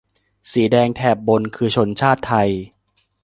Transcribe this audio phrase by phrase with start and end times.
[0.51, 2.49] สีแดงแถบบนคือชนชาติไทย